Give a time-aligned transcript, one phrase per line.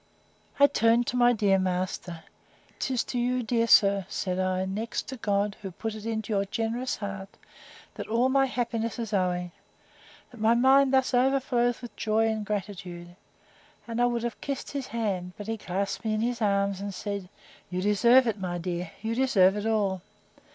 [0.59, 2.23] I turned to my dear master:
[2.79, 6.45] 'Tis to you, dear sir, said I, next to God, who put it into your
[6.45, 7.29] generous heart,
[7.93, 9.51] that all my happiness is owing!
[10.31, 13.15] That my mind thus overflows with joy and gratitude!
[13.87, 16.95] And I would have kissed his hand; but he clasped me in his arms, and
[16.95, 17.29] said,
[17.69, 20.01] You deserve it, my dear: You deserve it all.